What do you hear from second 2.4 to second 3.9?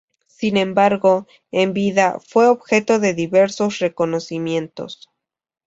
objeto de diversos